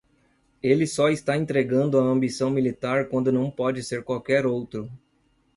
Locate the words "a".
1.99-2.01